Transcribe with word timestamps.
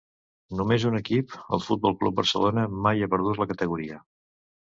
Només 0.61 0.85
un 0.91 0.95
equip, 0.99 1.35
el 1.57 1.61
Futbol 1.65 1.93
Club 1.99 2.17
Barcelona, 2.21 2.65
mai 2.87 3.05
ha 3.07 3.11
perdut 3.13 3.39
la 3.45 3.49
categoria. 3.53 4.01